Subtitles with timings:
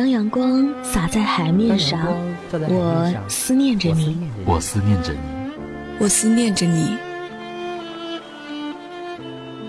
[0.00, 2.00] 当阳光洒在海面上，
[2.50, 4.16] 我思念着你，
[4.46, 5.18] 我思念着你，
[5.98, 6.96] 我思念着你。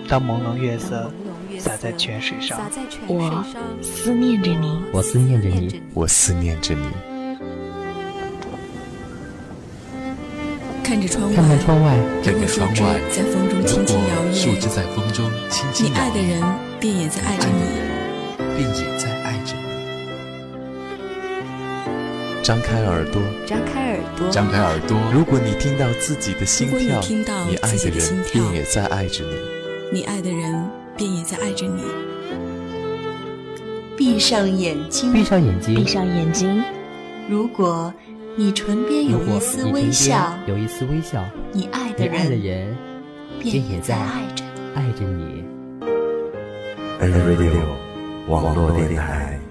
[0.08, 1.12] 当朦胧月色
[1.58, 2.58] 洒在泉水上，
[3.06, 3.44] 我
[3.82, 6.80] 思念着你，我思念着你，我思念着你。
[10.82, 15.94] 看着窗外，看看窗外，看看窗外，在风中轻轻摇曳，树枝在风中轻轻摇曳。
[15.94, 16.42] 你爱的人
[16.80, 17.60] 便也在爱着你，
[18.56, 19.61] 便也在爱着你。
[22.42, 24.98] 张开耳朵，张开耳朵，张开耳朵。
[25.12, 27.00] 如果你听到自己的心跳，
[27.48, 29.36] 你爱的人便也在爱着你，
[29.92, 31.82] 你爱的人便也在爱着你。
[33.96, 36.62] 闭上眼睛，闭上眼睛，闭上眼睛。
[37.28, 37.92] 如果。
[38.34, 42.74] 你唇边有一丝微笑，有一丝微笑，你爱的人
[43.38, 44.42] 便也在爱着
[44.74, 45.44] 爱着你。
[46.98, 47.66] Radio
[48.26, 49.41] 网络电台。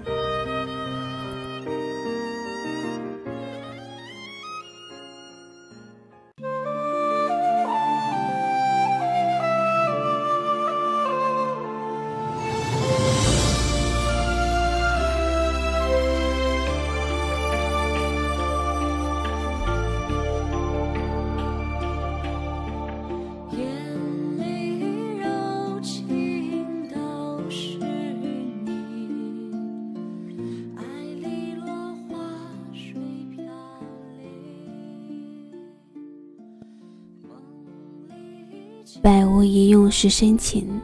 [39.02, 40.80] 百无一用是深情，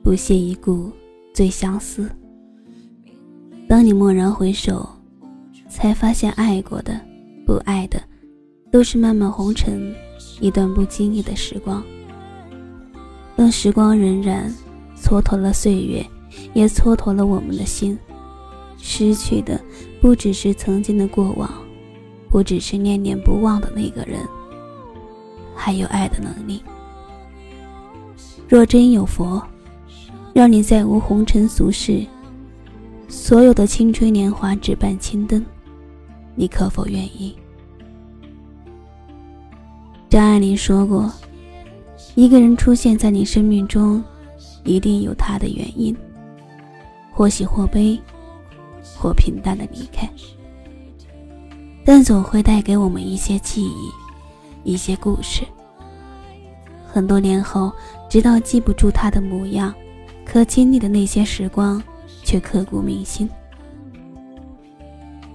[0.00, 0.92] 不屑一顾
[1.34, 2.08] 最相思。
[3.68, 4.88] 当你蓦然回首，
[5.68, 7.00] 才发现爱过的、
[7.44, 8.00] 不爱的，
[8.70, 9.92] 都是漫漫红尘，
[10.40, 11.82] 一段不经意的时光。
[13.34, 14.48] 当时光荏苒，
[14.96, 16.06] 蹉跎了岁月，
[16.54, 17.98] 也蹉跎了我们的心。
[18.76, 19.60] 失去的
[20.00, 21.50] 不只是曾经的过往，
[22.28, 24.20] 不只是念念不忘的那个人，
[25.56, 26.62] 还有爱的能力。
[28.48, 29.42] 若真有佛，
[30.32, 32.02] 让你再无红尘俗世，
[33.06, 35.44] 所有的青春年华只伴青灯，
[36.34, 37.36] 你可否愿意？
[40.08, 41.12] 张爱玲说过
[42.16, 44.02] ：“一个人出现在你生命中，
[44.64, 45.94] 一定有他的原因，
[47.12, 48.00] 或喜或悲，
[48.96, 50.08] 或平淡的离开，
[51.84, 55.42] 但总会带给我们一些记忆，一些故事。”
[56.98, 57.72] 很多年后，
[58.08, 59.72] 直到记不住他的模样，
[60.24, 61.80] 可经历的那些时光
[62.24, 63.30] 却刻骨铭心。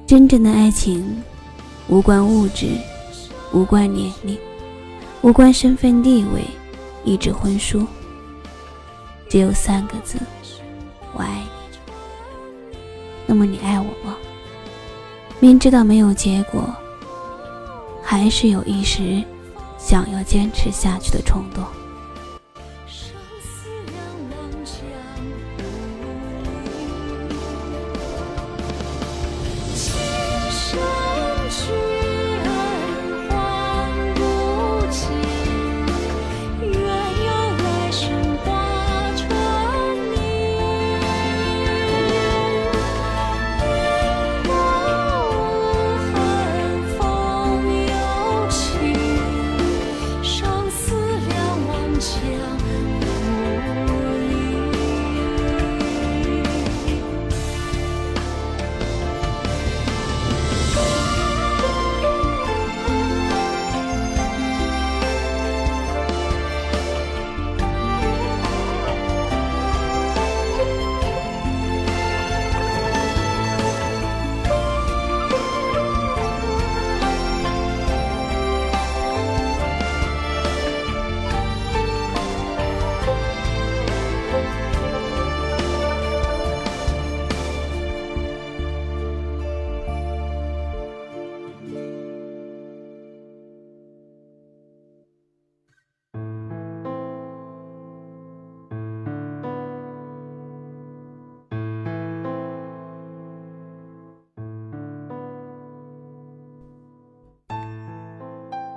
[0.06, 1.24] 真正的爱情，
[1.88, 2.68] 无关物质，
[3.54, 4.38] 无关年龄，
[5.22, 6.44] 无关身份地位，
[7.06, 7.88] 一纸婚书，
[9.30, 10.20] 只有三个字：
[11.14, 11.78] 我爱你。
[13.26, 14.18] 那么你爱我吗？
[15.40, 16.70] 明知道没有结果，
[18.04, 19.24] 还是有一时。
[19.86, 21.83] 想要坚持下去的冲动。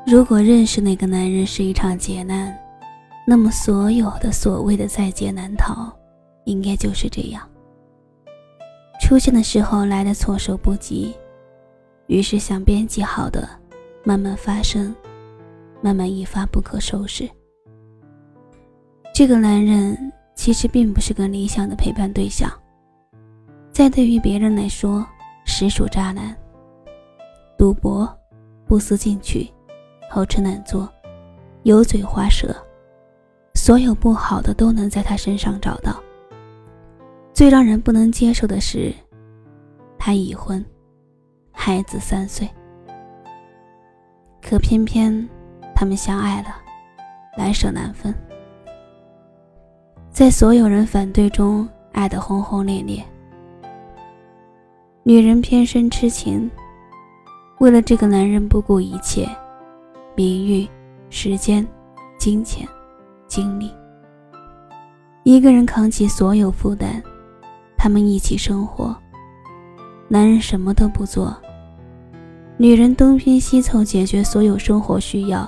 [0.06, 2.56] 如果认识那个男人是一场劫难，
[3.26, 5.92] 那么所有的所谓的在劫难逃，
[6.44, 7.42] 应该就是这样。
[9.00, 11.12] 出现的时候来的措手不及，
[12.06, 13.48] 于是想编辑好的，
[14.04, 14.94] 慢慢发生，
[15.82, 17.28] 慢慢一发不可收拾。
[19.12, 22.48] 这个男人其实并不是个理想的陪伴对象，
[23.72, 25.04] 在对于别人来说，
[25.44, 26.32] 实属渣男。
[27.58, 28.08] 赌博、
[28.66, 29.50] 不思进取、
[30.08, 30.88] 好吃懒做、
[31.64, 32.54] 油嘴滑舌，
[33.54, 36.00] 所有不好的都能在他身上找到。
[37.32, 38.92] 最让人不能接受的是，
[39.98, 40.64] 他已婚，
[41.52, 42.48] 孩子三岁。
[44.40, 45.28] 可偏偏
[45.74, 46.48] 他们相爱了，
[47.36, 48.14] 难舍难分。
[50.10, 53.04] 在所有人反对中，爱得轰轰烈烈。
[55.02, 56.50] 女人偏生痴情，
[57.58, 59.28] 为了这个男人不顾一切，
[60.16, 60.66] 名誉、
[61.10, 61.66] 时间、
[62.18, 62.66] 金钱、
[63.26, 63.70] 精力，
[65.24, 67.02] 一个人扛起所有负担。
[67.76, 68.96] 他们一起生活，
[70.08, 71.36] 男人什么都不做，
[72.56, 75.46] 女人东拼西凑解决所有生活需要，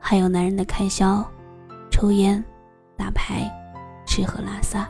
[0.00, 1.22] 还有男人的开销，
[1.90, 2.42] 抽烟、
[2.96, 3.46] 打牌、
[4.06, 4.88] 吃喝拉撒。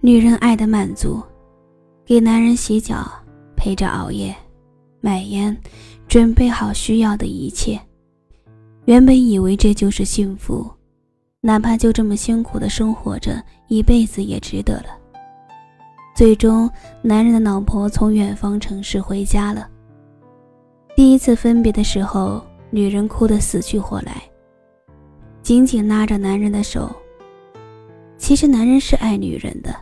[0.00, 1.22] 女人爱的满足，
[2.06, 3.06] 给男人洗脚，
[3.54, 4.34] 陪着熬夜，
[5.00, 5.56] 买烟，
[6.06, 7.80] 准备好需要的一切。
[8.84, 10.68] 原本以为这就是幸福。
[11.42, 14.88] 哪怕就这么辛苦的生活着一辈子也值得了。
[16.14, 16.70] 最终，
[17.00, 19.66] 男人的老婆从远方城市回家了。
[20.94, 24.20] 第一次分别的时候，女人哭得死去活来，
[25.40, 26.94] 紧紧拉着男人的手。
[28.18, 29.74] 其实，男人是爱女人的，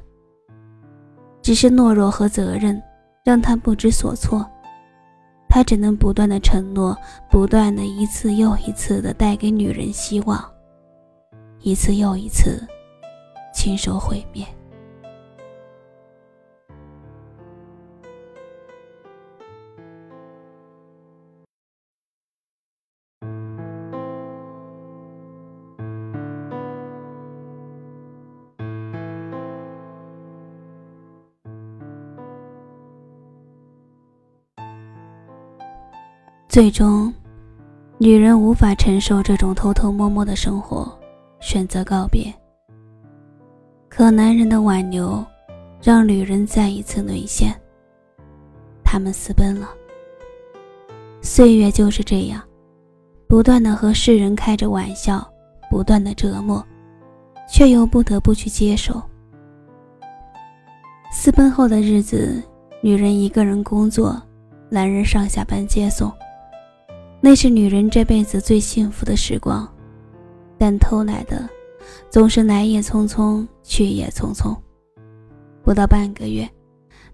[1.42, 2.80] 只是懦弱和责任
[3.24, 4.48] 让他不知所措。
[5.48, 6.96] 他只能不断的承诺，
[7.30, 10.44] 不断的一次又一次的带给女人希望。
[11.60, 12.62] 一次又一次，
[13.52, 14.46] 亲手毁灭。
[36.48, 37.12] 最终，
[37.98, 40.90] 女人无法承受这种偷偷摸摸的生活。
[41.40, 42.34] 选择告别，
[43.88, 45.24] 可男人的挽留，
[45.80, 47.54] 让女人再一次沦陷。
[48.82, 49.68] 他们私奔了。
[51.20, 52.42] 岁月就是这样，
[53.28, 55.24] 不断的和世人开着玩笑，
[55.70, 56.64] 不断的折磨，
[57.46, 59.00] 却又不得不去接受。
[61.12, 62.42] 私奔后的日子，
[62.80, 64.20] 女人一个人工作，
[64.70, 66.12] 男人上下班接送，
[67.20, 69.68] 那是女人这辈子最幸福的时光。
[70.56, 71.48] 但偷来的，
[72.10, 74.56] 总是来也匆匆，去也匆匆。
[75.62, 76.48] 不到半个月，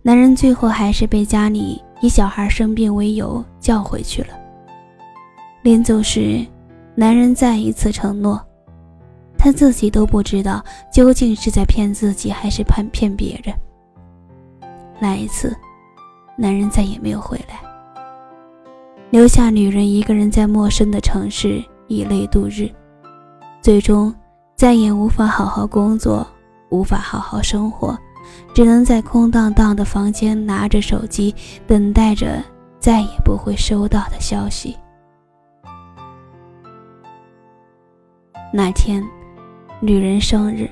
[0.00, 4.28] 男人最后还是被家里以小孩生病为由叫回去了。
[5.62, 6.46] 临走时，
[6.94, 8.40] 男人再一次承诺，
[9.36, 13.54] 他自己都不知道究竟是在骗自己还是骗骗别人。
[15.00, 15.54] 那一次，
[16.36, 17.60] 男人再也没有回来，
[19.14, 22.68] 留下女人一个人在陌生的城市以泪度日。
[23.62, 24.12] 最终，
[24.56, 26.26] 再也无法好好工作，
[26.70, 27.96] 无法好好生活，
[28.52, 31.32] 只能在空荡荡的房间拿着手机，
[31.64, 32.42] 等待着
[32.80, 34.76] 再也不会收到的消息。
[38.52, 39.00] 那天，
[39.78, 40.68] 女人生日，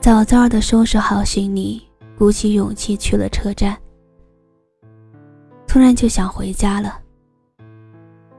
[0.00, 1.82] 早早的收拾好行李，
[2.16, 3.76] 鼓起勇气去了车站。
[5.66, 7.00] 突然就想回家了。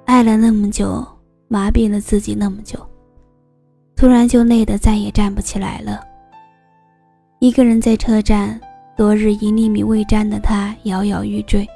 [0.05, 1.05] 爱了那么久，
[1.47, 2.79] 麻痹了自己那么久。
[3.95, 5.99] 突然就累得再也站不起来了。
[7.39, 8.59] 一个人在车站，
[8.95, 11.67] 昨日一粒米未沾的他摇摇欲坠，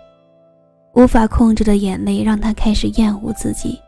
[0.93, 3.79] 无法控制的眼泪让他开始厌恶自己。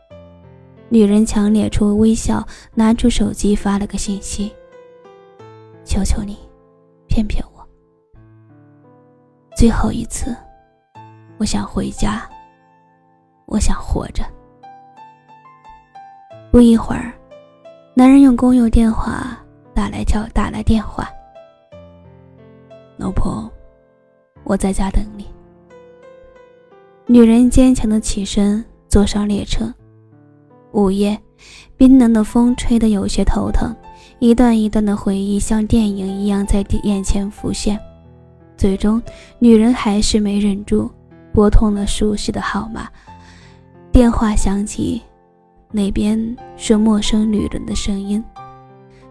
[0.88, 4.52] 女人强烈出微笑，拿出手机发了个信息
[5.84, 6.36] ：“求求你，
[7.06, 7.66] 骗骗我，
[9.56, 10.36] 最后一次，
[11.38, 12.28] 我想回家，
[13.46, 14.24] 我想活着。”
[16.50, 17.12] 不一会儿。
[17.94, 19.38] 男人用公用电话
[19.74, 21.06] 打来叫打来电话，
[22.96, 23.50] 老婆，
[24.44, 25.26] 我在家等你。
[27.06, 29.70] 女人坚强的起身，坐上列车。
[30.70, 31.20] 午夜，
[31.76, 33.76] 冰冷的风吹得有些头疼，
[34.20, 37.78] 一段一段的回忆像电影一样在眼前浮现。
[38.56, 39.02] 最终，
[39.38, 40.90] 女人还是没忍住，
[41.30, 42.88] 拨通了熟悉的号码。
[43.92, 45.02] 电话响起。
[45.70, 48.22] 那边是陌生女人的声音，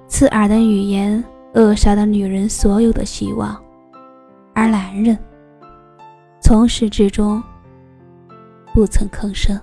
[0.07, 1.23] 刺耳的语言
[1.53, 3.59] 扼杀了女人所有的希望，
[4.53, 5.17] 而男人
[6.39, 7.41] 从始至终
[8.73, 9.59] 不曾吭声。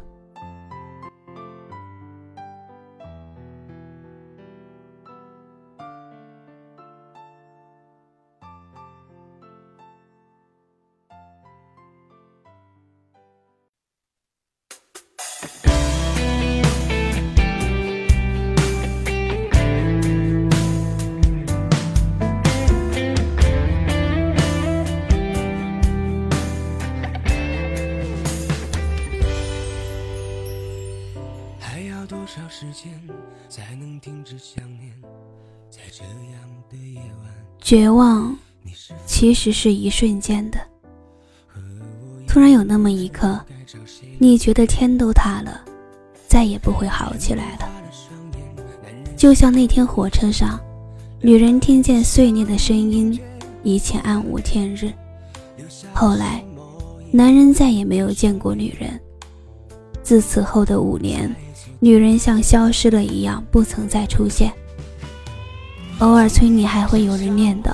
[37.68, 38.34] 绝望
[39.04, 40.58] 其实是一瞬间的，
[42.26, 43.38] 突然有那么一刻，
[44.18, 45.60] 你觉得天都塌了，
[46.26, 47.68] 再也不会好起来了。
[49.18, 50.58] 就像那天火车上，
[51.20, 53.20] 女人听见碎裂的声音，
[53.62, 54.90] 一切暗无天日。
[55.92, 56.42] 后来，
[57.10, 58.98] 男人再也没有见过女人。
[60.02, 61.30] 自此后的五年，
[61.80, 64.50] 女人像消失了一样，不曾再出现。
[65.98, 67.70] 偶尔村里还会有人念叨，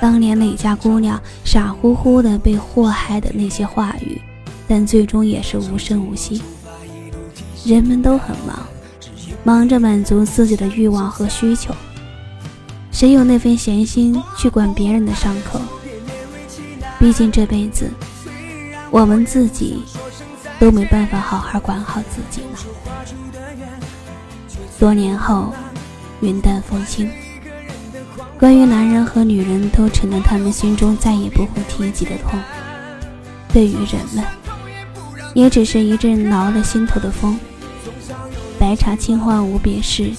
[0.00, 4.20] 当年哪家姑娘傻乎乎的被祸害的那些话语，
[4.66, 6.40] 但最终也是无声无息。
[7.64, 8.58] 人们都很忙，
[9.44, 11.74] 忙着满足自己的欲望和需求，
[12.90, 15.60] 谁有那份闲心去管别人的伤口？
[16.98, 17.90] 毕竟这辈子，
[18.90, 19.84] 我们自己
[20.58, 22.58] 都没办法好好管好自己呢。
[24.78, 25.52] 多年后，
[26.20, 27.10] 云淡风轻，
[28.38, 32.38] 关于男人和女人都成了他们心中再也不会提及的痛。
[33.52, 34.24] 对于人们，
[35.34, 37.38] 也只是一阵挠了心头的风。
[38.58, 40.10] 白茶清欢无别事，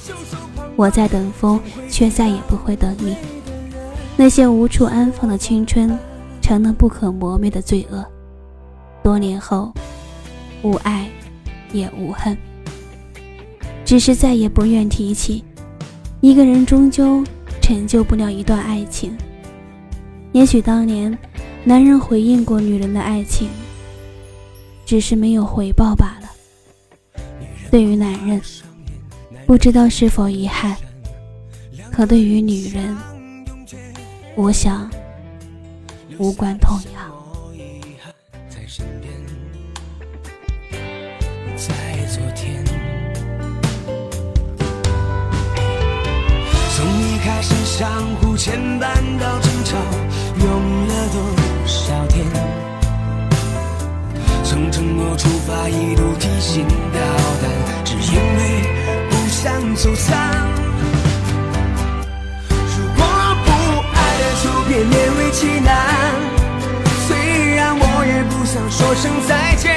[0.75, 1.59] 我在等风，
[1.89, 3.15] 却再也不会等你。
[4.17, 5.97] 那些无处安放的青春。
[6.41, 8.03] 成了不可磨灭的罪恶。
[9.03, 9.71] 多年后，
[10.63, 11.07] 无爱，
[11.71, 12.35] 也无恨，
[13.85, 15.43] 只是再也不愿提起。
[16.21, 17.23] 一个人终究
[17.69, 19.15] 成就不了一段爱情。
[20.31, 21.15] 也许当年，
[21.63, 23.47] 男人回应过女人的爱情，
[24.87, 27.21] 只是没有回报罢了。
[27.69, 28.41] 对于男人，
[29.45, 30.75] 不知道是否遗憾，
[31.91, 32.97] 可对于女人，
[34.35, 34.89] 我想。
[36.17, 37.18] 无关痛痒。
[47.79, 48.83] 相互牵绊
[49.21, 49.77] 到争吵，
[50.37, 51.21] 用了多
[51.65, 52.25] 少天？
[54.43, 57.01] 从承诺出发，一路提心吊
[57.41, 57.49] 胆，
[57.85, 60.17] 只因为不想走散。
[62.49, 63.05] 如果
[63.45, 63.49] 不
[63.95, 65.71] 爱了，就别勉为其难。
[67.07, 69.73] 虽然我也不想说声再见，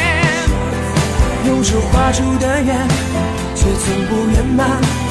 [1.46, 2.88] 用手画出的圆，
[3.54, 5.01] 却从不圆满。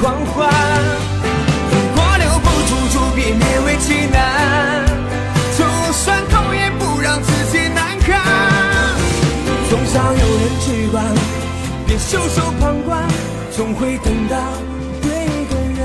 [0.00, 0.48] 狂欢。
[1.70, 4.16] 如果留不住，就别勉为其难。
[5.58, 8.08] 就算痛，也不让自己难堪。
[9.68, 11.04] 总想有人去管，
[11.86, 13.06] 别袖手旁观，
[13.54, 14.36] 总会等到
[15.02, 15.10] 对
[15.50, 15.84] 的人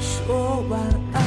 [0.00, 0.80] 说晚
[1.12, 1.22] 安。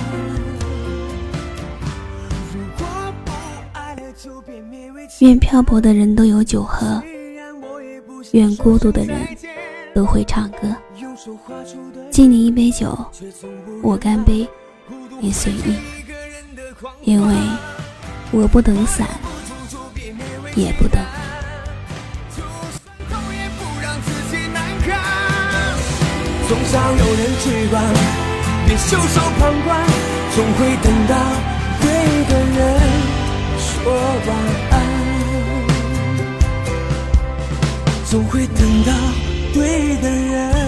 [5.20, 7.02] 愿漂泊的人都有酒喝，
[8.32, 9.16] 愿孤独的人
[9.96, 10.76] 都会唱歌。
[12.12, 12.94] 敬你一杯酒，
[13.82, 14.46] 我干杯，
[15.22, 15.78] 你随意。
[17.04, 17.34] 因为
[18.32, 19.08] 我不等伞，
[20.54, 21.02] 也不等。
[26.50, 27.82] 总想有人去管，
[28.68, 29.82] 别袖手旁观，
[30.36, 31.16] 总会等到
[31.80, 31.88] 对
[32.26, 32.60] 的人
[33.58, 33.94] 说
[34.28, 34.30] 晚
[34.72, 34.74] 安。
[38.06, 38.92] 总会等到
[39.56, 40.65] 对的人。